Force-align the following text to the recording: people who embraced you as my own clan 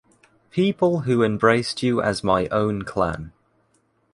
people 0.49 1.01
who 1.01 1.21
embraced 1.21 1.83
you 1.83 2.01
as 2.01 2.23
my 2.23 2.47
own 2.47 2.81
clan 2.81 3.31